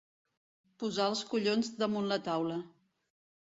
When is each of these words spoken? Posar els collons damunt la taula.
Posar 0.83 1.05
els 1.09 1.21
collons 1.35 1.71
damunt 1.85 2.11
la 2.15 2.19
taula. 2.31 2.61